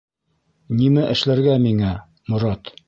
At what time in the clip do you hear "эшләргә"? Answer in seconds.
1.11-1.61